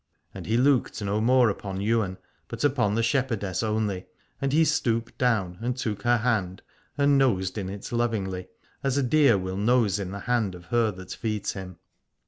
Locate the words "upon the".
2.63-3.03